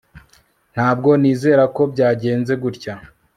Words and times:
ntabwo 0.73 1.09
nizera 1.21 1.63
ko 1.75 1.81
byagenze 1.93 2.53
gutya 2.63 2.93